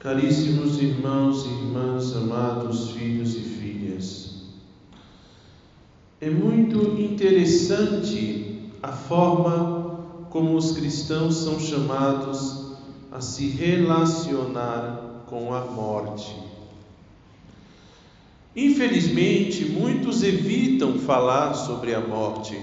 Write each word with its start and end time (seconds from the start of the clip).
Caríssimos 0.00 0.80
irmãos 0.80 1.44
e 1.44 1.48
irmãs, 1.48 2.16
amados 2.16 2.92
filhos 2.92 3.36
e 3.36 3.40
filhas, 3.40 4.44
é 6.18 6.30
muito 6.30 6.98
interessante 6.98 8.70
a 8.82 8.92
forma 8.92 10.24
como 10.30 10.56
os 10.56 10.72
cristãos 10.72 11.36
são 11.36 11.60
chamados 11.60 12.78
a 13.12 13.20
se 13.20 13.50
relacionar 13.50 15.24
com 15.26 15.52
a 15.52 15.66
morte. 15.66 16.34
Infelizmente, 18.56 19.66
muitos 19.66 20.22
evitam 20.22 20.98
falar 20.98 21.52
sobre 21.52 21.94
a 21.94 22.00
morte, 22.00 22.58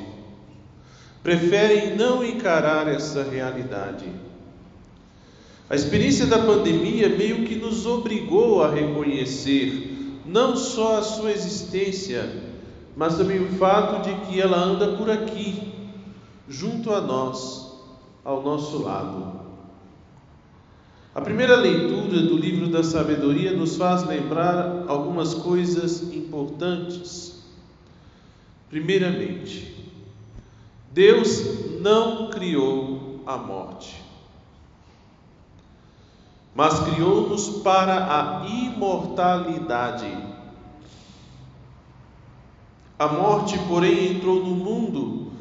preferem 1.21 1.95
não 1.95 2.23
encarar 2.23 2.88
essa 2.88 3.21
realidade. 3.21 4.05
A 5.70 5.75
experiência 5.75 6.25
da 6.25 6.39
pandemia 6.39 7.10
meio 7.10 7.43
que 7.43 7.55
nos 7.55 7.86
obrigou 7.86 8.64
a 8.64 8.73
reconhecer 8.73 10.21
não 10.25 10.55
só 10.55 11.00
a 11.00 11.01
sua 11.01 11.32
existência, 11.32 12.29
mas 12.96 13.18
também 13.18 13.43
o 13.43 13.50
fato 13.57 14.07
de 14.07 14.15
que 14.25 14.39
ela 14.39 14.57
anda 14.57 14.95
por 14.95 15.09
aqui, 15.09 15.73
junto 16.47 16.93
a 16.93 17.01
nós, 17.01 17.79
ao 18.23 18.42
nosso 18.42 18.82
lado. 18.82 19.42
A 21.14 21.19
primeira 21.19 21.57
leitura 21.57 22.21
do 22.21 22.37
livro 22.37 22.68
da 22.68 22.81
sabedoria 22.81 23.51
nos 23.51 23.75
faz 23.75 24.07
lembrar 24.07 24.86
algumas 24.87 25.34
coisas 25.34 26.01
importantes. 26.14 27.43
Primeiramente, 28.70 29.75
Deus 30.93 31.81
não 31.81 32.30
criou 32.30 33.22
a 33.25 33.36
morte 33.36 34.06
mas 36.58 36.80
criou-nos 36.80 37.61
para 37.61 38.08
a 38.09 38.48
imortalidade. 38.48 40.12
A 42.98 43.08
morte, 43.09 43.59
porém, 43.68 44.16
entrou 44.16 44.44
no 44.44 44.56
mundo 44.56 45.34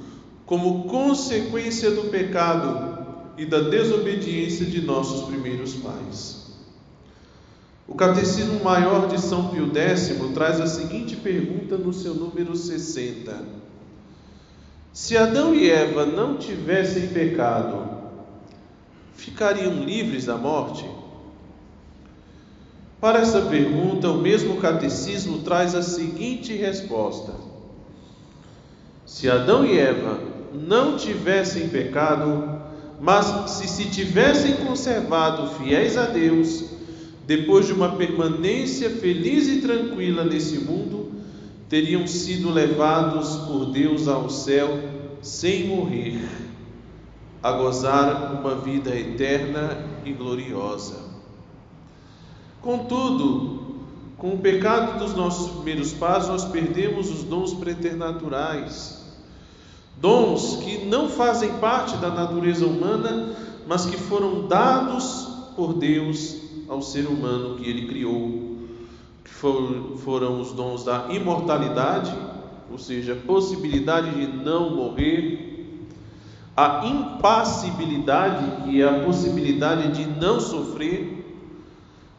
como 0.44 0.84
consequência 0.84 1.90
do 1.90 2.10
pecado 2.10 3.32
e 3.38 3.46
da 3.46 3.60
desobediência 3.60 4.66
de 4.66 4.82
nossos 4.82 5.22
primeiros 5.22 5.72
pais. 5.76 6.54
O 7.88 7.94
Catecismo 7.94 8.62
Maior 8.62 9.08
de 9.08 9.18
São 9.18 9.48
Pio 9.48 9.74
X 9.74 10.12
traz 10.34 10.60
a 10.60 10.66
seguinte 10.66 11.16
pergunta 11.16 11.78
no 11.78 11.94
seu 11.94 12.14
número 12.14 12.54
60: 12.54 13.42
Se 14.92 15.16
Adão 15.16 15.54
e 15.54 15.70
Eva 15.70 16.04
não 16.04 16.36
tivessem 16.36 17.08
pecado, 17.08 17.88
ficariam 19.14 19.82
livres 19.82 20.26
da 20.26 20.36
morte? 20.36 20.95
Para 23.06 23.20
essa 23.20 23.42
pergunta, 23.42 24.10
o 24.10 24.18
mesmo 24.18 24.56
catecismo 24.56 25.38
traz 25.38 25.76
a 25.76 25.82
seguinte 25.82 26.52
resposta: 26.54 27.34
Se 29.06 29.30
Adão 29.30 29.64
e 29.64 29.78
Eva 29.78 30.18
não 30.52 30.96
tivessem 30.96 31.68
pecado, 31.68 32.62
mas 33.00 33.48
se 33.52 33.68
se 33.68 33.84
tivessem 33.90 34.54
conservado 34.56 35.50
fiéis 35.50 35.96
a 35.96 36.06
Deus, 36.06 36.64
depois 37.24 37.66
de 37.66 37.72
uma 37.72 37.90
permanência 37.90 38.90
feliz 38.90 39.46
e 39.46 39.60
tranquila 39.60 40.24
nesse 40.24 40.58
mundo, 40.58 41.12
teriam 41.68 42.08
sido 42.08 42.50
levados 42.50 43.36
por 43.46 43.66
Deus 43.66 44.08
ao 44.08 44.28
céu 44.28 44.80
sem 45.22 45.68
morrer, 45.68 46.18
a 47.40 47.52
gozar 47.52 48.32
uma 48.32 48.56
vida 48.56 48.92
eterna 48.96 49.78
e 50.04 50.10
gloriosa. 50.10 51.05
Contudo, 52.66 53.60
com 54.18 54.30
o 54.30 54.38
pecado 54.38 54.98
dos 54.98 55.14
nossos 55.14 55.52
primeiros 55.52 55.92
pais, 55.92 56.26
nós 56.26 56.44
perdemos 56.46 57.08
os 57.08 57.22
dons 57.22 57.54
preternaturais. 57.54 59.06
Dons 60.00 60.56
que 60.64 60.84
não 60.84 61.08
fazem 61.08 61.48
parte 61.60 61.96
da 61.98 62.10
natureza 62.10 62.66
humana, 62.66 63.36
mas 63.68 63.86
que 63.86 63.96
foram 63.96 64.48
dados 64.48 65.28
por 65.54 65.74
Deus 65.74 66.38
ao 66.68 66.82
ser 66.82 67.06
humano 67.06 67.54
que 67.54 67.70
ele 67.70 67.86
criou. 67.86 68.56
Que 69.22 69.30
foram, 69.30 69.96
foram 69.98 70.40
os 70.40 70.50
dons 70.50 70.82
da 70.82 71.06
imortalidade, 71.10 72.12
ou 72.68 72.80
seja, 72.80 73.12
a 73.12 73.26
possibilidade 73.26 74.10
de 74.10 74.26
não 74.26 74.74
morrer, 74.74 75.78
a 76.56 76.84
impassibilidade, 76.84 78.64
que 78.64 78.82
é 78.82 78.88
a 78.88 79.04
possibilidade 79.04 79.92
de 79.92 80.04
não 80.18 80.40
sofrer, 80.40 81.15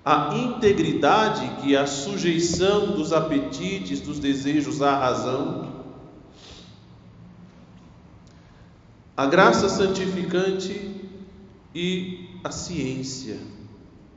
a 0.08 0.34
integridade, 0.34 1.46
que 1.60 1.76
é 1.76 1.80
a 1.80 1.86
sujeição 1.86 2.92
dos 2.92 3.12
apetites, 3.12 4.00
dos 4.00 4.20
desejos 4.20 4.82
à 4.82 4.98
razão, 4.98 5.68
a 9.18 9.26
graça 9.26 9.68
santificante 9.68 11.10
e 11.76 12.40
a 12.42 12.50
ciência 12.52 13.38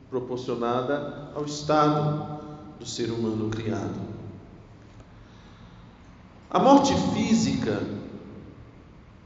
proporcionada 0.09 1.33
ao 1.35 1.45
estado 1.45 2.41
do 2.79 2.87
ser 2.87 3.11
humano 3.11 3.51
criado. 3.51 4.01
A 6.49 6.61
morte 6.61 6.95
física, 7.15 7.83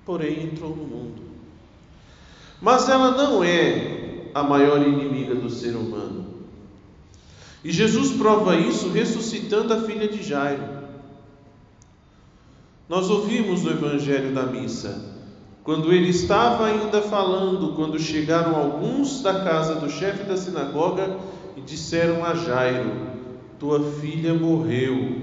porém, 0.07 0.45
entrou 0.45 0.75
no 0.75 0.85
mundo. 0.85 1.23
Mas 2.59 2.89
ela 2.89 3.11
não 3.11 3.45
é 3.45 4.31
a 4.33 4.43
maior 4.43 4.81
inimiga 4.81 5.35
do 5.35 5.51
ser 5.51 5.77
humano. 5.77 6.34
E 7.65 7.73
Jesus 7.73 8.13
prova 8.13 8.55
isso 8.57 8.91
ressuscitando 8.91 9.73
a 9.73 9.81
filha 9.81 10.07
de 10.07 10.23
Jairo. 10.23 10.63
Nós 12.87 13.09
ouvimos 13.09 13.63
no 13.63 13.71
Evangelho 13.71 14.35
da 14.35 14.43
Missa, 14.43 15.03
quando 15.65 15.91
ele 15.91 16.11
estava 16.11 16.67
ainda 16.67 17.01
falando, 17.01 17.75
quando 17.75 17.99
chegaram 17.99 18.55
alguns 18.55 19.23
da 19.23 19.43
casa 19.43 19.77
do 19.77 19.89
chefe 19.89 20.25
da 20.25 20.37
sinagoga 20.37 21.17
e 21.57 21.63
disseram 21.63 22.23
a 22.23 22.35
Jairo: 22.35 22.93
Tua 23.59 23.83
filha 23.93 24.35
morreu. 24.35 25.23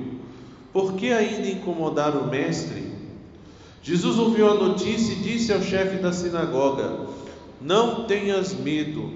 Por 0.73 0.93
que 0.93 1.11
ainda 1.11 1.47
incomodar 1.47 2.17
o 2.17 2.27
mestre? 2.27 2.91
Jesus 3.83 4.17
ouviu 4.17 4.49
a 4.49 4.55
notícia 4.55 5.13
e 5.13 5.17
disse 5.17 5.53
ao 5.53 5.61
chefe 5.61 5.97
da 5.97 6.11
sinagoga: 6.11 7.05
Não 7.61 8.05
tenhas 8.05 8.51
medo, 8.51 9.11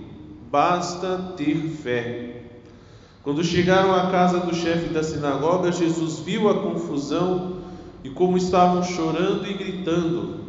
basta 0.52 1.34
ter 1.36 1.56
fé. 1.56 2.35
Quando 3.26 3.44
chegaram 3.44 3.92
à 3.92 4.12
casa 4.12 4.42
do 4.42 4.54
chefe 4.54 4.94
da 4.94 5.02
sinagoga, 5.02 5.72
Jesus 5.72 6.20
viu 6.20 6.48
a 6.48 6.62
confusão 6.62 7.58
e 8.04 8.10
como 8.12 8.38
estavam 8.38 8.84
chorando 8.84 9.48
e 9.48 9.54
gritando. 9.56 10.42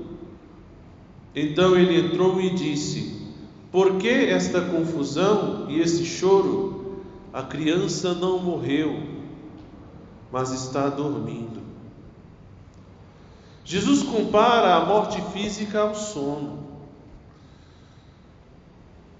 Então 1.34 1.74
ele 1.74 1.98
entrou 1.98 2.38
e 2.38 2.50
disse: 2.50 3.32
Por 3.72 3.96
que 3.96 4.10
esta 4.10 4.60
confusão 4.60 5.64
e 5.70 5.80
esse 5.80 6.04
choro? 6.04 7.00
A 7.32 7.42
criança 7.42 8.14
não 8.14 8.38
morreu, 8.40 9.02
mas 10.30 10.52
está 10.52 10.90
dormindo. 10.90 11.62
Jesus 13.64 14.02
compara 14.02 14.74
a 14.74 14.84
morte 14.84 15.18
física 15.32 15.80
ao 15.80 15.94
sono. 15.94 16.58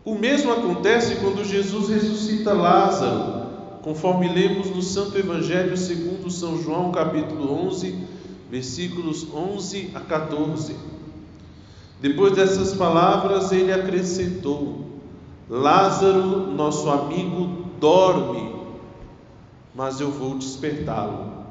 O 0.05 0.15
mesmo 0.15 0.53
acontece 0.53 1.17
quando 1.17 1.43
Jesus 1.43 1.89
ressuscita 1.89 2.53
Lázaro 2.53 3.36
conforme 3.87 4.27
lemos 4.27 4.69
no 4.71 4.83
Santo 4.83 5.17
Evangelho 5.17 5.77
segundo 5.77 6.29
São 6.29 6.61
João, 6.61 6.91
capítulo 6.91 7.69
11, 7.69 7.97
versículos 8.51 9.33
11 9.33 9.93
a 9.95 10.01
14. 10.01 10.75
Depois 12.01 12.35
dessas 12.35 12.75
palavras, 12.75 13.53
ele 13.53 13.73
acrescentou: 13.73 14.87
Lázaro, 15.49 16.53
nosso 16.53 16.91
amigo, 16.91 17.67
dorme, 17.79 18.57
mas 19.73 20.01
eu 20.01 20.11
vou 20.11 20.37
despertá-lo. 20.37 21.45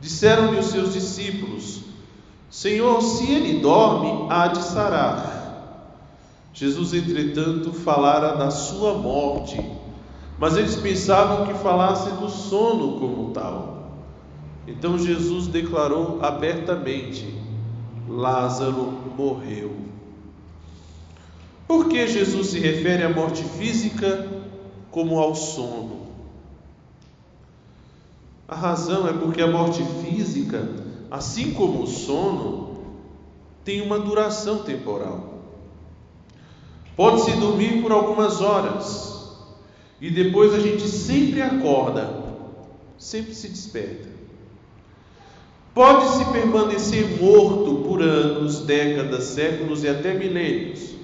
Disseram-lhe 0.00 0.58
os 0.58 0.66
seus 0.68 0.94
discípulos: 0.94 1.82
Senhor, 2.50 3.02
se 3.02 3.30
ele 3.30 3.60
dorme, 3.60 4.28
há 4.30 4.48
de 4.48 4.62
sarar. 4.62 5.36
Jesus, 6.54 6.94
entretanto, 6.94 7.70
falara 7.70 8.34
da 8.34 8.50
sua 8.50 8.94
morte 8.94 9.75
mas 10.38 10.56
eles 10.56 10.76
pensavam 10.76 11.46
que 11.46 11.54
falasse 11.54 12.10
do 12.10 12.28
sono 12.28 13.00
como 13.00 13.30
tal. 13.30 13.76
Então 14.66 14.98
Jesus 14.98 15.46
declarou 15.46 16.18
abertamente: 16.22 17.34
Lázaro 18.08 18.92
morreu. 19.16 19.76
Por 21.66 21.88
que 21.88 22.06
Jesus 22.06 22.48
se 22.48 22.60
refere 22.60 23.02
à 23.02 23.08
morte 23.08 23.42
física 23.42 24.28
como 24.90 25.18
ao 25.18 25.34
sono? 25.34 26.06
A 28.48 28.54
razão 28.54 29.08
é 29.08 29.12
porque 29.12 29.42
a 29.42 29.50
morte 29.50 29.82
física, 30.04 30.68
assim 31.10 31.52
como 31.52 31.82
o 31.82 31.86
sono, 31.86 32.76
tem 33.64 33.82
uma 33.82 33.98
duração 33.98 34.58
temporal. 34.58 35.34
Pode-se 36.96 37.32
dormir 37.32 37.82
por 37.82 37.90
algumas 37.90 38.40
horas, 38.40 39.15
e 40.00 40.10
depois 40.10 40.52
a 40.54 40.60
gente 40.60 40.86
sempre 40.88 41.40
acorda, 41.40 42.24
sempre 42.98 43.34
se 43.34 43.48
desperta. 43.48 44.08
Pode-se 45.74 46.24
permanecer 46.32 47.20
morto 47.20 47.82
por 47.86 48.02
anos, 48.02 48.60
décadas, 48.60 49.24
séculos 49.24 49.84
e 49.84 49.88
até 49.88 50.14
milênios, 50.14 50.94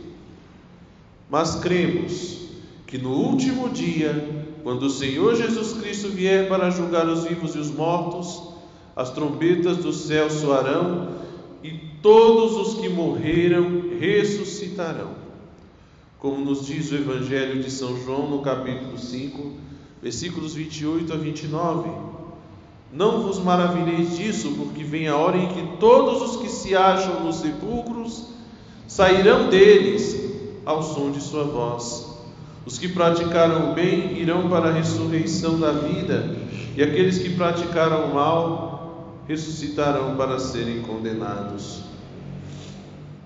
mas 1.29 1.56
cremos 1.56 2.49
que 2.87 2.99
no 2.99 3.11
último 3.11 3.71
dia, 3.71 4.47
quando 4.62 4.85
o 4.85 4.91
Senhor 4.91 5.35
Jesus 5.35 5.75
Cristo 5.75 6.09
vier 6.09 6.49
para 6.49 6.71
julgar 6.71 7.09
os 7.09 7.25
vivos 7.25 7.55
e 7.55 7.59
os 7.59 7.71
mortos, 7.71 8.43
as 8.94 9.11
trombetas 9.11 9.79
do 9.79 9.93
céu 9.93 10.31
soarão 10.31 11.17
e 11.62 11.71
todos 12.03 12.56
os 12.56 12.81
que 12.81 12.89
morreram 12.89 13.99
ressuscitarão. 13.99 15.22
Como 16.23 16.45
nos 16.45 16.65
diz 16.65 16.93
o 16.93 16.95
Evangelho 16.95 17.61
de 17.61 17.69
São 17.69 18.01
João 18.01 18.31
no 18.31 18.43
capítulo 18.43 18.97
5, 18.97 19.55
versículos 20.01 20.55
28 20.55 21.13
a 21.13 21.17
29. 21.17 21.91
Não 22.93 23.23
vos 23.23 23.41
maravilheis 23.41 24.17
disso, 24.17 24.53
porque 24.53 24.85
vem 24.85 25.09
a 25.09 25.17
hora 25.17 25.37
em 25.37 25.49
que 25.49 25.79
todos 25.81 26.23
os 26.23 26.37
que 26.37 26.49
se 26.49 26.77
acham 26.77 27.25
nos 27.25 27.39
sepulcros 27.41 28.29
sairão 28.87 29.51
deles 29.51 30.17
ao 30.65 30.85
som 30.85 31.11
de 31.11 31.21
sua 31.21 31.43
voz. 31.43 32.17
Os 32.65 32.79
que 32.79 32.87
praticaram 32.87 33.73
o 33.73 33.75
bem 33.75 34.17
irão 34.17 34.49
para 34.49 34.69
a 34.69 34.73
ressurreição 34.73 35.59
da 35.59 35.73
vida, 35.73 36.37
e 36.77 36.85
aqueles 36.85 37.19
que 37.19 37.31
praticaram 37.31 38.13
o 38.13 38.15
mal 38.15 39.25
ressuscitarão 39.27 40.15
para 40.15 40.39
serem 40.39 40.83
condenados. 40.83 41.92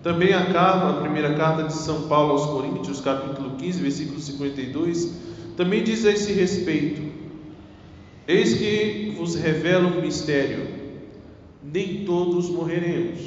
Também 0.07 0.33
a, 0.33 0.47
carta, 0.53 0.89
a 0.91 1.01
primeira 1.01 1.35
carta 1.35 1.65
de 1.65 1.73
São 1.73 2.03
Paulo 2.03 2.35
aos 2.35 2.47
Coríntios, 2.47 3.01
capítulo 3.01 3.57
15, 3.57 3.83
versículo 3.83 4.21
52, 4.21 5.13
também 5.57 5.83
diz 5.83 6.07
a 6.07 6.13
esse 6.13 6.33
respeito: 6.33 7.03
Eis 8.29 8.55
que 8.55 9.17
vos 9.19 9.35
revelo 9.35 9.89
um 9.89 10.01
mistério: 10.01 10.69
nem 11.61 12.05
todos 12.05 12.49
morreremos, 12.49 13.19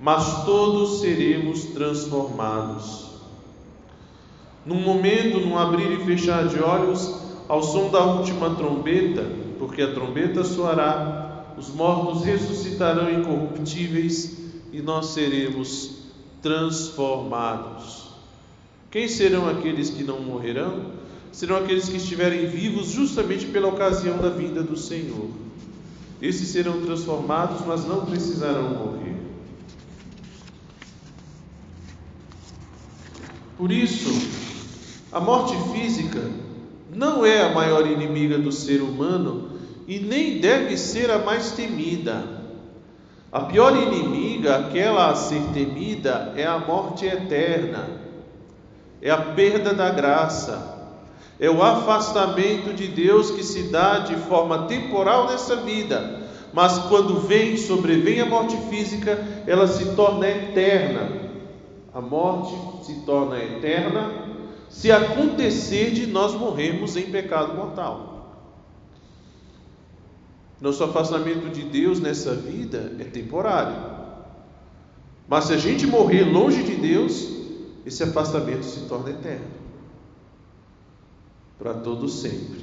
mas 0.00 0.44
todos 0.44 1.02
seremos 1.02 1.66
transformados. 1.66 3.12
Num 4.66 4.80
momento, 4.80 5.38
num 5.38 5.56
abrir 5.56 6.00
e 6.00 6.04
fechar 6.04 6.48
de 6.48 6.60
olhos, 6.60 7.14
ao 7.46 7.62
som 7.62 7.92
da 7.92 8.04
última 8.04 8.56
trombeta, 8.56 9.24
porque 9.56 9.80
a 9.80 9.94
trombeta 9.94 10.42
soará, 10.42 11.54
os 11.56 11.72
mortos 11.72 12.24
ressuscitarão 12.24 13.08
incorruptíveis 13.08 14.41
e 14.72 14.80
nós 14.80 15.06
seremos 15.06 15.98
transformados. 16.40 18.10
Quem 18.90 19.06
serão 19.06 19.48
aqueles 19.48 19.90
que 19.90 20.02
não 20.02 20.20
morrerão? 20.20 21.02
serão 21.32 21.56
aqueles 21.56 21.88
que 21.88 21.96
estiverem 21.96 22.46
vivos 22.46 22.88
justamente 22.88 23.46
pela 23.46 23.68
ocasião 23.68 24.18
da 24.18 24.28
vinda 24.28 24.62
do 24.62 24.76
Senhor. 24.76 25.30
Esses 26.20 26.48
serão 26.48 26.82
transformados, 26.82 27.66
mas 27.66 27.86
não 27.86 28.04
precisarão 28.04 28.68
morrer. 28.74 29.16
Por 33.56 33.72
isso, 33.72 34.10
a 35.10 35.18
morte 35.18 35.54
física 35.72 36.30
não 36.94 37.24
é 37.24 37.42
a 37.42 37.54
maior 37.54 37.86
inimiga 37.86 38.38
do 38.38 38.52
ser 38.52 38.82
humano 38.82 39.50
e 39.88 39.98
nem 39.98 40.38
deve 40.38 40.76
ser 40.76 41.10
a 41.10 41.18
mais 41.18 41.52
temida. 41.52 42.31
A 43.32 43.40
pior 43.40 43.74
inimiga, 43.74 44.58
aquela 44.58 45.10
a 45.10 45.14
ser 45.14 45.40
temida, 45.54 46.34
é 46.36 46.44
a 46.44 46.58
morte 46.58 47.06
eterna, 47.06 47.88
é 49.00 49.10
a 49.10 49.16
perda 49.16 49.72
da 49.72 49.88
graça, 49.88 50.90
é 51.40 51.48
o 51.48 51.62
afastamento 51.62 52.74
de 52.74 52.88
Deus 52.88 53.30
que 53.30 53.42
se 53.42 53.70
dá 53.70 54.00
de 54.00 54.16
forma 54.16 54.66
temporal 54.66 55.28
nessa 55.28 55.56
vida, 55.56 56.20
mas 56.52 56.78
quando 56.80 57.20
vem, 57.20 57.56
sobrevém 57.56 58.20
a 58.20 58.26
morte 58.26 58.56
física, 58.68 59.18
ela 59.46 59.66
se 59.66 59.96
torna 59.96 60.28
eterna. 60.28 61.22
A 61.94 62.02
morte 62.02 62.84
se 62.84 63.00
torna 63.06 63.38
eterna 63.38 64.10
se 64.68 64.92
acontecer 64.92 65.90
de 65.92 66.06
nós 66.06 66.34
morrermos 66.34 66.98
em 66.98 67.10
pecado 67.10 67.54
mortal. 67.54 68.11
Nosso 70.62 70.84
afastamento 70.84 71.50
de 71.50 71.62
Deus 71.62 71.98
nessa 71.98 72.36
vida 72.36 72.92
é 73.00 73.02
temporário. 73.02 73.76
Mas 75.26 75.46
se 75.46 75.54
a 75.54 75.58
gente 75.58 75.88
morrer 75.88 76.22
longe 76.22 76.62
de 76.62 76.76
Deus, 76.76 77.28
esse 77.84 78.00
afastamento 78.04 78.64
se 78.64 78.82
torna 78.82 79.10
eterno 79.10 79.60
para 81.58 81.74
todo 81.74 82.08
sempre. 82.08 82.60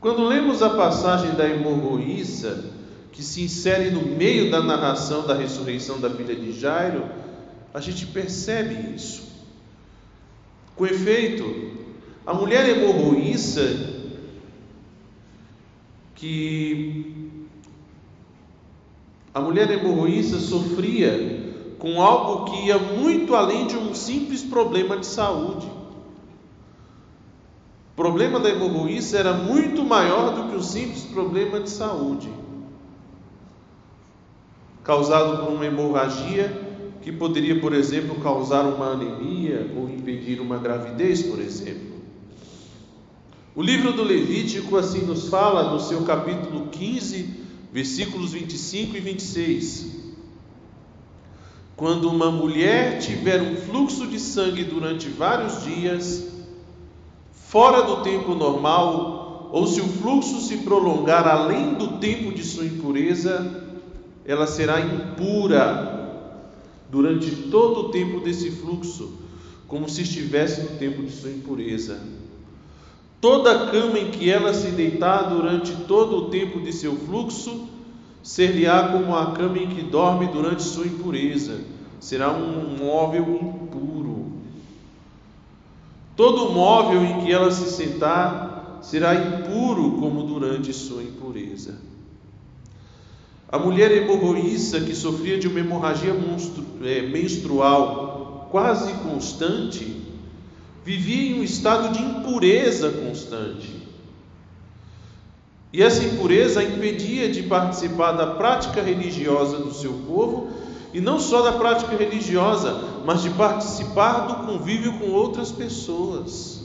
Quando 0.00 0.24
lemos 0.24 0.64
a 0.64 0.70
passagem 0.70 1.36
da 1.36 1.48
hemorroíça, 1.48 2.72
que 3.12 3.22
se 3.22 3.42
insere 3.42 3.90
no 3.90 4.02
meio 4.02 4.50
da 4.50 4.60
narração 4.60 5.24
da 5.24 5.34
ressurreição 5.34 6.00
da 6.00 6.10
filha 6.10 6.34
de 6.34 6.50
Jairo, 6.52 7.08
a 7.72 7.80
gente 7.80 8.04
percebe 8.06 8.96
isso. 8.96 9.30
Com 10.74 10.86
efeito, 10.86 11.44
a 12.26 12.34
mulher 12.34 12.68
hemorroíça 12.68 13.89
que 16.20 17.48
a 19.32 19.40
mulher 19.40 19.70
hemorroíça 19.70 20.38
sofria 20.38 21.74
com 21.78 22.02
algo 22.02 22.44
que 22.44 22.66
ia 22.66 22.78
muito 22.78 23.34
além 23.34 23.66
de 23.66 23.74
um 23.74 23.94
simples 23.94 24.42
problema 24.42 24.98
de 24.98 25.06
saúde. 25.06 25.66
O 27.92 27.96
problema 27.96 28.38
da 28.38 28.50
hemorroíça 28.50 29.16
era 29.16 29.32
muito 29.32 29.82
maior 29.82 30.34
do 30.34 30.50
que 30.50 30.56
um 30.56 30.62
simples 30.62 31.04
problema 31.04 31.58
de 31.58 31.70
saúde, 31.70 32.30
causado 34.84 35.42
por 35.42 35.54
uma 35.54 35.64
hemorragia 35.64 36.68
que 37.00 37.10
poderia, 37.10 37.58
por 37.60 37.72
exemplo, 37.72 38.16
causar 38.16 38.66
uma 38.66 38.92
anemia 38.92 39.70
ou 39.74 39.88
impedir 39.88 40.38
uma 40.38 40.58
gravidez, 40.58 41.22
por 41.22 41.38
exemplo. 41.40 41.99
O 43.54 43.62
livro 43.62 43.92
do 43.92 44.04
Levítico 44.04 44.76
assim 44.76 45.00
nos 45.00 45.28
fala 45.28 45.72
no 45.72 45.80
seu 45.80 46.02
capítulo 46.02 46.68
15, 46.68 47.28
versículos 47.72 48.32
25 48.32 48.96
e 48.96 49.00
26. 49.00 49.86
Quando 51.74 52.08
uma 52.08 52.30
mulher 52.30 53.00
tiver 53.00 53.42
um 53.42 53.56
fluxo 53.56 54.06
de 54.06 54.20
sangue 54.20 54.62
durante 54.62 55.08
vários 55.08 55.64
dias, 55.64 56.28
fora 57.32 57.82
do 57.82 58.02
tempo 58.02 58.36
normal, 58.36 59.50
ou 59.52 59.66
se 59.66 59.80
o 59.80 59.88
fluxo 59.88 60.40
se 60.40 60.58
prolongar 60.58 61.26
além 61.26 61.74
do 61.74 61.98
tempo 61.98 62.32
de 62.32 62.44
sua 62.44 62.64
impureza, 62.64 63.64
ela 64.24 64.46
será 64.46 64.80
impura 64.80 66.38
durante 66.88 67.32
todo 67.50 67.80
o 67.80 67.88
tempo 67.88 68.20
desse 68.20 68.48
fluxo, 68.52 69.12
como 69.66 69.88
se 69.88 70.02
estivesse 70.02 70.60
no 70.60 70.78
tempo 70.78 71.02
de 71.02 71.10
sua 71.10 71.30
impureza. 71.30 71.98
Toda 73.20 73.70
cama 73.70 73.98
em 73.98 74.10
que 74.10 74.30
ela 74.30 74.54
se 74.54 74.70
deitar 74.70 75.28
durante 75.28 75.74
todo 75.84 76.16
o 76.16 76.30
tempo 76.30 76.60
de 76.60 76.72
seu 76.72 76.96
fluxo, 76.96 77.68
ser-lhe-á 78.22 78.88
como 78.88 79.14
a 79.14 79.32
cama 79.32 79.58
em 79.58 79.68
que 79.68 79.82
dorme 79.82 80.26
durante 80.28 80.62
sua 80.62 80.86
impureza, 80.86 81.60
será 81.98 82.30
um 82.30 82.76
móvel 82.78 83.40
impuro. 83.42 84.32
Todo 86.16 86.52
móvel 86.52 87.04
em 87.04 87.20
que 87.20 87.32
ela 87.32 87.50
se 87.50 87.70
sentar 87.70 88.78
será 88.82 89.14
impuro 89.14 89.92
como 90.00 90.22
durante 90.22 90.72
sua 90.72 91.02
impureza. 91.02 91.78
A 93.52 93.58
mulher 93.58 93.90
hemorroíça 93.90 94.80
que 94.80 94.94
sofria 94.94 95.38
de 95.38 95.48
uma 95.48 95.60
hemorragia 95.60 96.14
é, 96.82 97.02
menstrual 97.02 98.48
quase 98.50 98.92
constante, 98.94 100.09
vivia 100.84 101.32
em 101.32 101.40
um 101.40 101.44
estado 101.44 101.92
de 101.92 102.02
impureza 102.02 102.90
constante. 102.90 103.80
E 105.72 105.82
essa 105.82 106.02
impureza 106.02 106.60
a 106.60 106.64
impedia 106.64 107.30
de 107.30 107.44
participar 107.44 108.12
da 108.12 108.34
prática 108.34 108.82
religiosa 108.82 109.58
do 109.58 109.72
seu 109.72 109.92
povo 110.06 110.50
e 110.92 111.00
não 111.00 111.20
só 111.20 111.42
da 111.42 111.52
prática 111.52 111.96
religiosa, 111.96 112.82
mas 113.04 113.22
de 113.22 113.30
participar 113.30 114.26
do 114.26 114.46
convívio 114.46 114.98
com 114.98 115.10
outras 115.10 115.52
pessoas. 115.52 116.60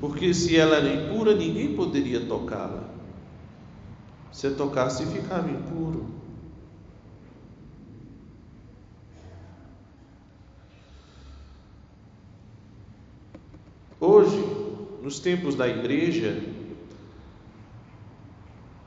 Porque 0.00 0.32
se 0.32 0.56
ela 0.56 0.76
era 0.76 0.88
impura, 0.88 1.34
ninguém 1.34 1.74
poderia 1.74 2.20
tocá-la. 2.20 2.84
Se 4.32 4.48
tocasse, 4.50 5.04
ficava 5.06 5.50
impuro. 5.50 6.19
Hoje, 14.00 14.42
nos 15.02 15.20
tempos 15.20 15.54
da 15.54 15.68
igreja 15.68 16.42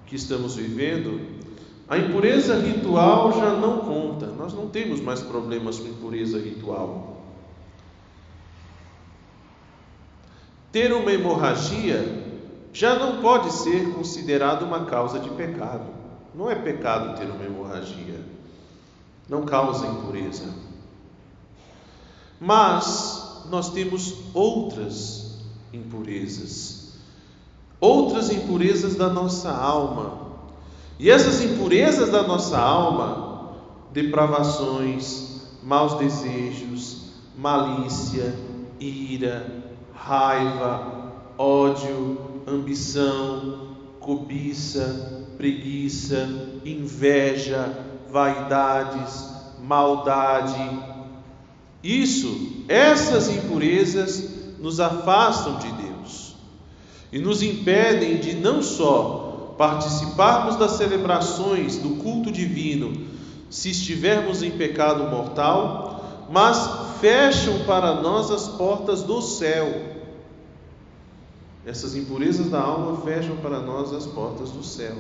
que 0.08 0.15
estamos 0.15 0.55
vivendo, 0.55 1.22
a 1.88 1.98
impureza 1.98 2.60
ritual 2.60 3.32
já 3.34 3.53
não 3.53 3.79
conta, 3.79 4.27
nós 4.27 4.53
não 4.53 4.67
temos 4.67 5.00
mais 5.00 5.22
problemas 5.22 5.79
com 5.79 5.88
impureza 5.88 6.39
ritual. 6.39 7.13
ter 10.74 10.91
uma 10.91 11.12
hemorragia 11.12 12.24
já 12.74 12.98
não 12.98 13.22
pode 13.22 13.53
ser 13.53 13.93
considerado 13.93 14.63
uma 14.63 14.86
causa 14.86 15.20
de 15.20 15.29
pecado. 15.29 15.86
Não 16.34 16.50
é 16.50 16.55
pecado 16.55 17.15
ter 17.15 17.29
uma 17.29 17.46
hemorragia. 17.46 18.20
Não 19.29 19.46
causa 19.46 19.86
impureza. 19.86 20.51
Mas 22.41 23.23
nós 23.50 23.70
temos 23.72 24.16
outras 24.34 25.40
impurezas. 25.72 26.94
Outras 27.80 28.32
impurezas 28.32 28.96
da 28.96 29.10
nossa 29.10 29.52
alma. 29.52 30.24
E 31.00 31.10
essas 31.10 31.42
impurezas 31.42 32.10
da 32.10 32.24
nossa 32.24 32.60
alma, 32.60 33.56
depravações, 33.92 35.42
maus 35.64 35.96
desejos, 35.96 37.12
malícia, 37.38 38.34
ira, 38.80 39.64
raiva, 39.94 41.12
ódio, 41.38 42.18
ambição, 42.48 43.76
cobiça, 44.00 45.26
preguiça, 45.38 46.28
inveja, 46.66 47.78
vaidades, 48.12 49.30
maldade. 49.60 50.93
Isso, 51.84 52.63
essas 52.70 53.30
impurezas 53.30 54.30
nos 54.60 54.80
afastam 54.80 55.58
de 55.58 55.68
Deus 55.74 56.36
e 57.12 57.20
nos 57.20 57.44
impedem 57.44 58.18
de 58.18 58.34
não 58.36 58.63
só 58.63 59.56
participarmos 59.58 60.56
das 60.56 60.72
celebrações 60.72 61.78
do 61.78 61.98
culto 62.02 62.32
divino 62.32 63.06
se 63.50 63.70
estivermos 63.70 64.42
em 64.42 64.52
pecado 64.52 65.12
mortal, 65.12 66.25
mas 66.32 67.00
fecham 67.00 67.60
para 67.66 68.02
nós 68.02 68.32
as 68.32 68.48
portas 68.48 69.04
do 69.04 69.22
céu. 69.22 69.94
Essas 71.66 71.96
impurezas 71.96 72.50
da 72.50 72.62
alma 72.62 73.02
fecham 73.02 73.36
para 73.38 73.60
nós 73.60 73.94
as 73.94 74.08
portas 74.08 74.50
do 74.50 74.63
céu. 74.63 74.96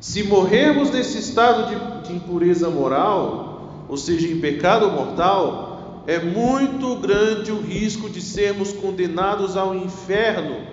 Se 0.00 0.22
morrermos 0.22 0.90
nesse 0.90 1.18
estado 1.18 1.68
de, 1.68 2.08
de 2.08 2.16
impureza 2.16 2.68
moral, 2.68 3.49
ou 3.90 3.96
seja, 3.96 4.28
em 4.28 4.38
pecado 4.38 4.88
mortal, 4.88 6.04
é 6.06 6.20
muito 6.20 6.94
grande 6.94 7.50
o 7.50 7.60
risco 7.60 8.08
de 8.08 8.22
sermos 8.22 8.72
condenados 8.72 9.56
ao 9.56 9.74
inferno 9.74 10.64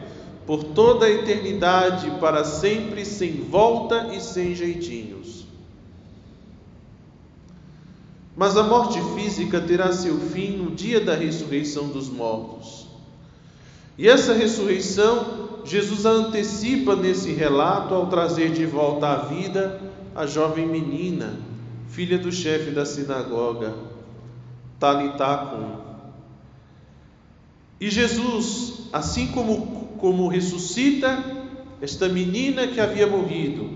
por 0.45 0.63
toda 0.63 1.07
a 1.07 1.09
eternidade, 1.09 2.12
para 2.19 2.43
sempre, 2.43 3.03
sem 3.03 3.41
volta 3.41 4.13
e 4.13 4.21
sem 4.21 4.53
jeitinhos. 4.53 5.47
Mas 8.36 8.55
a 8.55 8.62
morte 8.62 9.00
física 9.15 9.59
terá 9.59 9.91
seu 9.91 10.19
fim 10.19 10.51
no 10.51 10.69
dia 10.69 11.01
da 11.01 11.15
ressurreição 11.15 11.88
dos 11.88 12.07
mortos. 12.07 12.86
E 13.97 14.07
essa 14.07 14.31
ressurreição, 14.31 15.47
Jesus 15.65 16.05
a 16.05 16.12
antecipa 16.12 16.95
nesse 16.95 17.31
relato 17.31 17.95
ao 17.95 18.05
trazer 18.05 18.51
de 18.51 18.63
volta 18.63 19.07
à 19.07 19.15
vida 19.24 19.81
a 20.13 20.27
jovem 20.27 20.67
menina, 20.67 21.47
filha 21.89 22.17
do 22.17 22.32
chefe 22.32 22.72
da 22.72 22.86
sinagoga, 22.86 23.74
Talitacum. 24.79 25.88
E 27.79 27.89
Jesus, 27.89 28.89
assim 28.91 29.27
como, 29.27 29.96
como 30.00 30.27
ressuscita 30.27 31.24
esta 31.82 32.08
menina 32.08 32.67
que 32.67 32.79
havia 32.79 33.08
morrido, 33.08 33.70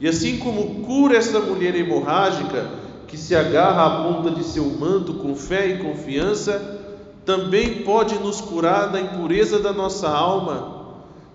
e 0.00 0.08
assim 0.08 0.38
como 0.38 0.82
cura 0.86 1.16
esta 1.16 1.40
mulher 1.40 1.74
hemorrágica 1.76 2.68
que 3.06 3.16
se 3.16 3.34
agarra 3.34 3.86
à 3.86 4.02
ponta 4.04 4.30
de 4.30 4.44
seu 4.44 4.64
manto 4.64 5.14
com 5.14 5.34
fé 5.34 5.68
e 5.68 5.78
confiança, 5.78 6.78
também 7.24 7.82
pode 7.82 8.18
nos 8.18 8.40
curar 8.40 8.90
da 8.90 9.00
impureza 9.00 9.58
da 9.58 9.72
nossa 9.72 10.08
alma, 10.08 10.94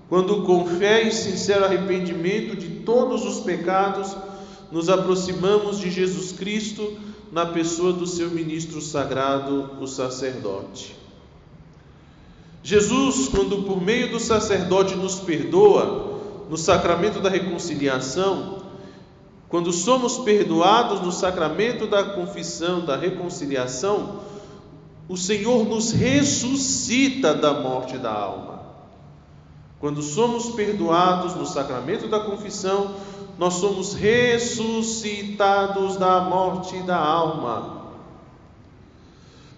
quando 0.10 0.44
com 0.44 0.66
fé 0.66 1.04
e 1.04 1.12
sincero 1.12 1.66
arrependimento 1.66 2.56
de 2.56 2.68
todos 2.82 3.26
os 3.26 3.40
pecados 3.42 4.16
nos 4.72 4.90
aproximamos 4.90 5.80
de 5.80 5.90
Jesus 5.90 6.32
Cristo 6.32 6.98
na 7.32 7.46
pessoa 7.46 7.92
do 7.94 8.08
seu 8.08 8.30
ministro 8.30 8.82
sagrado, 8.82 9.72
o 9.82 9.88
sacerdote. 9.88 10.96
Jesus, 12.64 13.28
quando 13.28 13.64
por 13.64 13.82
meio 13.82 14.12
do 14.12 14.20
sacerdote 14.20 14.96
nos 14.96 15.20
perdoa 15.20 16.20
no 16.50 16.58
sacramento 16.58 17.20
da 17.20 17.30
reconciliação, 17.30 18.58
quando 19.48 19.72
somos 19.72 20.18
perdoados 20.18 21.02
no 21.02 21.12
sacramento 21.12 21.88
da 21.88 22.04
confissão, 22.04 22.84
da 22.84 22.96
reconciliação, 22.96 24.22
o 25.08 25.16
Senhor 25.16 25.66
nos 25.66 25.92
ressuscita 25.92 27.34
da 27.34 27.54
morte 27.54 27.98
da 27.98 28.12
alma. 28.12 28.55
Quando 29.86 30.02
somos 30.02 30.50
perdoados 30.50 31.36
no 31.36 31.46
sacramento 31.46 32.08
da 32.08 32.20
confissão, 32.20 32.96
nós 33.38 33.54
somos 33.54 33.94
ressuscitados 33.94 35.96
da 35.98 36.22
morte 36.22 36.80
da 36.80 36.98
alma. 36.98 37.84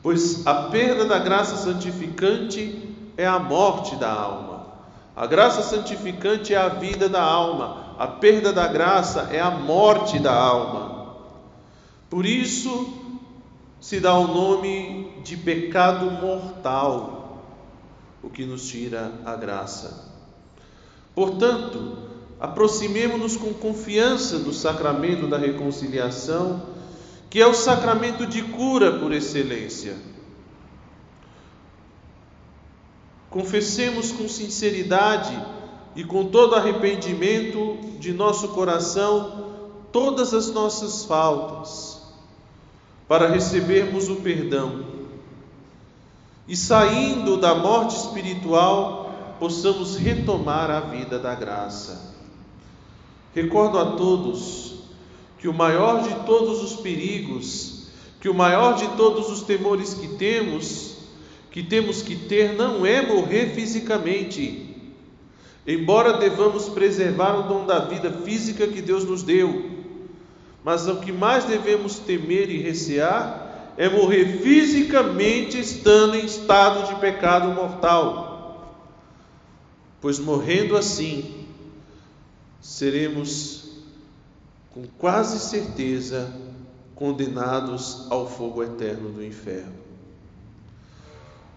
Pois 0.04 0.46
a 0.46 0.64
perda 0.64 1.06
da 1.06 1.18
graça 1.18 1.56
santificante 1.56 2.94
é 3.16 3.26
a 3.26 3.40
morte 3.40 3.96
da 3.96 4.12
alma. 4.12 4.68
A 5.16 5.26
graça 5.26 5.62
santificante 5.62 6.54
é 6.54 6.58
a 6.58 6.68
vida 6.68 7.08
da 7.08 7.24
alma. 7.24 7.96
A 7.98 8.08
perda 8.08 8.52
da 8.52 8.68
graça 8.68 9.30
é 9.32 9.40
a 9.40 9.52
morte 9.52 10.20
da 10.20 10.36
alma. 10.36 11.16
Por 12.10 12.26
isso, 12.26 12.94
se 13.80 14.02
dá 14.02 14.14
o 14.14 14.28
nome 14.28 15.22
de 15.24 15.38
pecado 15.38 16.12
mortal, 16.12 17.46
o 18.22 18.30
que 18.30 18.46
nos 18.46 18.68
tira 18.68 19.14
a 19.24 19.34
graça. 19.34 20.17
Portanto, 21.18 21.98
aproximemo-nos 22.40 23.36
com 23.36 23.52
confiança 23.52 24.38
do 24.38 24.54
sacramento 24.54 25.26
da 25.26 25.36
reconciliação, 25.36 26.62
que 27.28 27.42
é 27.42 27.48
o 27.48 27.56
sacramento 27.56 28.28
de 28.28 28.44
cura 28.44 29.00
por 29.00 29.12
excelência. 29.12 29.96
Confessemos 33.32 34.12
com 34.12 34.30
sinceridade 34.30 35.36
e 35.96 36.04
com 36.04 36.26
todo 36.26 36.54
arrependimento 36.54 37.80
de 37.98 38.14
nosso 38.14 38.50
coração 38.50 39.56
todas 39.92 40.36
as 40.36 40.52
nossas 40.52 41.04
faltas 41.04 42.00
para 43.08 43.28
recebermos 43.28 44.08
o 44.08 44.18
perdão 44.18 44.86
e 46.48 46.56
saindo 46.56 47.38
da 47.38 47.56
morte 47.56 47.96
espiritual, 47.96 48.97
possamos 49.40 49.96
retomar 49.96 50.70
a 50.70 50.80
vida 50.80 51.18
da 51.20 51.36
graça. 51.36 52.16
Recordo 53.34 53.78
a 53.80 53.92
todos 53.92 54.76
que 55.40 55.48
o 55.48 55.54
maior 55.54 56.02
de 56.02 56.26
todos 56.26 56.64
os 56.64 56.78
perigos, 56.82 57.88
que 58.20 58.28
o 58.28 58.34
maior 58.34 58.76
de 58.76 58.88
todos 58.98 59.30
os 59.30 59.42
temores 59.44 59.94
que 59.94 60.08
temos, 60.08 60.98
que 61.52 61.62
temos 61.62 62.02
que 62.02 62.16
ter 62.16 62.54
não 62.54 62.86
é 62.86 63.06
morrer 63.06 63.54
fisicamente. 63.54 64.76
Embora 65.66 66.18
devamos 66.18 66.70
preservar 66.70 67.38
o 67.40 67.44
dom 67.44 67.66
da 67.66 67.80
vida 67.80 68.12
física 68.12 68.68
que 68.68 68.82
Deus 68.82 69.04
nos 69.04 69.22
deu, 69.22 69.70
mas 70.64 70.88
o 70.88 70.98
que 70.98 71.12
mais 71.12 71.46
devemos 71.46 72.00
temer 72.00 72.50
e 72.50 72.62
recear 72.62 73.74
é 73.78 73.88
morrer 73.88 74.40
fisicamente 74.42 75.60
estando 75.60 76.16
em 76.16 76.26
estado 76.26 76.88
de 76.88 77.00
pecado 77.00 77.54
mortal. 77.54 78.37
Pois 80.00 80.20
morrendo 80.20 80.78
assim, 80.78 81.48
seremos 82.62 83.68
com 84.72 84.84
quase 84.98 85.40
certeza 85.40 86.32
condenados 86.94 88.06
ao 88.10 88.30
fogo 88.30 88.64
eterno 88.64 89.10
do 89.10 89.24
inferno. 89.24 89.74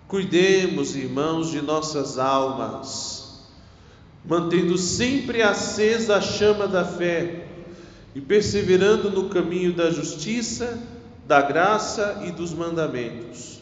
Cuidemos, 0.09 0.97
irmãos, 0.97 1.51
de 1.51 1.61
nossas 1.63 2.19
almas, 2.19 3.41
mantendo 4.25 4.77
sempre 4.77 5.43
acesa 5.43 6.17
a 6.17 6.21
chama 6.21 6.67
da 6.67 6.85
fé 6.85 7.47
e 8.15 8.21
perseverando 8.21 9.11
no 9.11 9.29
caminho 9.29 9.73
da 9.73 9.91
justiça, 9.91 10.79
da 11.27 11.41
graça 11.41 12.23
e 12.27 12.33
dos 12.33 12.53
mandamentos. 12.53 13.60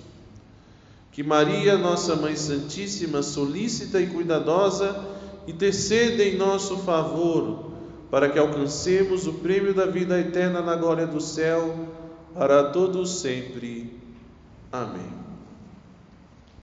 Que 1.18 1.24
Maria, 1.24 1.76
nossa 1.76 2.14
Mãe 2.14 2.36
Santíssima, 2.36 3.24
solícita 3.24 4.00
e 4.00 4.06
cuidadosa, 4.06 5.04
interceda 5.48 6.22
em 6.22 6.36
nosso 6.36 6.76
favor, 6.76 7.72
para 8.08 8.28
que 8.28 8.38
alcancemos 8.38 9.26
o 9.26 9.32
prêmio 9.32 9.74
da 9.74 9.84
vida 9.84 10.16
eterna 10.20 10.62
na 10.62 10.76
glória 10.76 11.08
do 11.08 11.20
céu, 11.20 11.88
para 12.32 12.70
todos 12.70 13.18
sempre. 13.18 14.00
Amém. 14.70 15.27